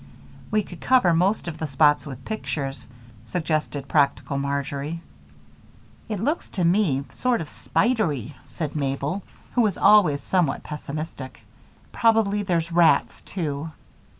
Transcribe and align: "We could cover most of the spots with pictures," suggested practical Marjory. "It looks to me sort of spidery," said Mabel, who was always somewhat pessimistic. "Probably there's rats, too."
"We 0.49 0.63
could 0.63 0.81
cover 0.81 1.13
most 1.13 1.47
of 1.47 1.59
the 1.59 1.67
spots 1.67 2.07
with 2.07 2.25
pictures," 2.25 2.87
suggested 3.27 3.87
practical 3.87 4.35
Marjory. 4.39 4.99
"It 6.09 6.19
looks 6.19 6.49
to 6.49 6.65
me 6.65 7.03
sort 7.11 7.39
of 7.39 7.47
spidery," 7.47 8.35
said 8.45 8.75
Mabel, 8.75 9.21
who 9.53 9.61
was 9.61 9.77
always 9.77 10.23
somewhat 10.23 10.63
pessimistic. 10.63 11.41
"Probably 11.91 12.41
there's 12.41 12.71
rats, 12.71 13.21
too." 13.21 13.73